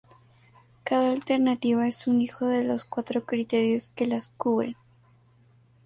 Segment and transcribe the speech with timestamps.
[0.83, 4.75] Cada alternativa es un hijo de los cuatro criterios que las cubren.